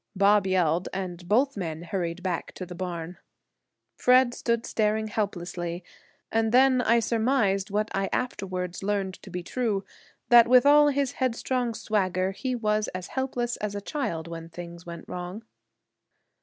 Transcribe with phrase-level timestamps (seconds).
[0.15, 3.19] Bob yelled, and both men hurried back to the barn.
[3.95, 5.83] Fred stood staring helplessly,
[6.31, 9.85] and then I surmised, what I afterwards learned to be true,
[10.29, 14.87] that with all his headstrong swagger he was as helpless as a child when things
[14.87, 15.43] went wrong.